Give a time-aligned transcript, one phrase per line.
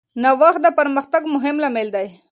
[0.21, 2.07] نوښت د پرمختګ مهم لامل دی.